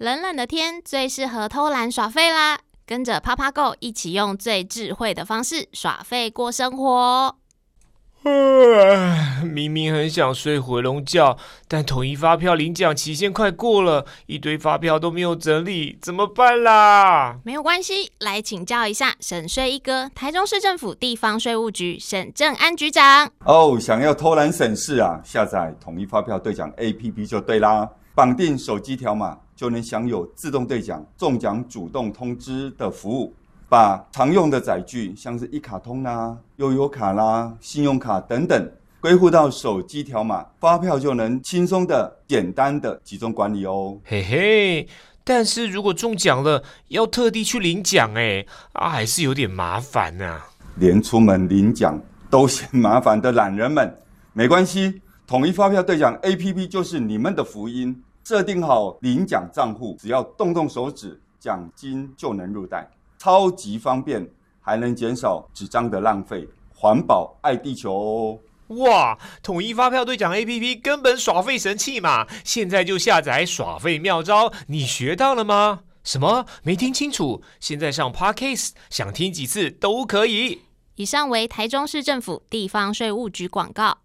[0.00, 2.58] 冷冷的天最适合偷懒耍废啦！
[2.86, 7.36] 跟着趴趴 Go 一起用最智慧的方式耍废过生活。
[9.44, 11.36] 明明很想睡回笼觉，
[11.68, 17.36] 但统一发票领奖期限快过了，一堆发票都没有整理，怎么办啦？
[17.44, 23.30] 没有关系，来请教一下省税一哥，台中市政府地方税务局沈正安局长。
[23.44, 25.20] 哦，想要偷懒省事啊？
[25.22, 33.34] 下载统一发票兑奖 APP 就对啦，绑定手机条码就能享有自动兑奖、中奖主动通知的服务。
[33.68, 43.98] 把常用的载具，像是一卡通啦、啊、悠游卡啦、信用卡等等，归户到手机条码，发票就能轻松的、简单的集中管理哦。
[44.02, 44.88] 嘿嘿，
[45.22, 50.48] 但是如果中奖了，要特地去领奖，哎，啊，还是有点麻烦呐、啊。
[50.76, 53.94] 连出门领奖都嫌麻烦的懒人们，
[54.32, 58.02] 没关系，统一发票兑奖 APP 就是你们的福音。
[58.30, 62.88] 设定好领奖账户，只要动动手指，奖金就能入袋。
[63.18, 64.24] 超级方便，
[64.60, 68.38] 还能减少纸张的浪费，环保爱地球哦！
[68.76, 72.24] 哇，统一发票兑奖 APP 根本耍废神器嘛！
[72.44, 75.80] 现在就下载耍废妙招，你学到了吗？
[76.04, 76.46] 什么？
[76.62, 77.42] 没听清楚？
[77.58, 80.60] 现在上 Podcast，想听几次都可以。
[80.94, 83.98] 以上为台中市政府地方税务局广告。